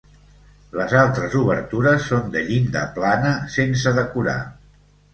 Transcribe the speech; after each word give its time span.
Les 0.79 0.95
altres 1.01 1.35
obertures 1.41 2.09
són 2.13 2.33
de 2.39 2.45
llinda 2.49 2.85
plana 2.99 3.37
sense 3.61 3.97
decorar. 4.03 4.39